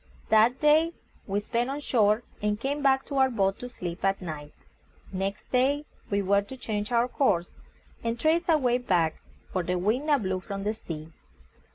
That 0.29 0.61
day 0.61 0.93
we 1.27 1.39
spent 1.41 1.69
on 1.69 1.79
shore, 1.79 2.23
and 2.41 2.59
came 2.59 2.81
back 2.81 3.05
to 3.05 3.17
our 3.17 3.29
boat 3.29 3.59
to 3.59 3.69
sleep 3.69 4.03
at 4.03 4.19
night. 4.19 4.51
Next 5.13 5.51
day 5.51 5.85
we 6.09 6.23
were 6.23 6.41
to 6.41 6.57
change 6.57 6.91
our 6.91 7.07
course, 7.07 7.51
and 8.03 8.19
trace 8.19 8.49
our 8.49 8.57
way 8.57 8.79
back, 8.79 9.21
for 9.53 9.61
the 9.61 9.77
wind 9.77 10.07
now 10.07 10.17
blew 10.17 10.39
from 10.39 10.63
the 10.63 10.73
sea. 10.73 11.11